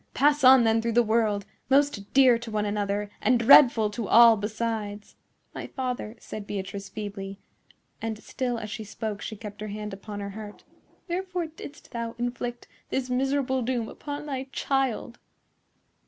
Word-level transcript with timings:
Pass 0.15 0.43
on, 0.43 0.63
then, 0.63 0.81
through 0.81 0.93
the 0.93 1.03
world, 1.03 1.45
most 1.69 2.11
dear 2.11 2.39
to 2.39 2.49
one 2.49 2.65
another 2.65 3.11
and 3.21 3.37
dreadful 3.37 3.91
to 3.91 4.07
all 4.07 4.35
besides!" 4.35 5.15
"My 5.53 5.67
father," 5.67 6.15
said 6.19 6.47
Beatrice, 6.47 6.89
feebly,—and 6.89 8.23
still 8.23 8.57
as 8.57 8.71
she 8.71 8.83
spoke 8.83 9.21
she 9.21 9.35
kept 9.35 9.61
her 9.61 9.67
hand 9.67 9.93
upon 9.93 10.19
her 10.19 10.31
heart,—"wherefore 10.31 11.45
didst 11.45 11.91
thou 11.91 12.15
inflict 12.17 12.67
this 12.89 13.11
miserable 13.11 13.61
doom 13.61 13.87
upon 13.87 14.25
thy 14.25 14.45
child?" 14.51 15.19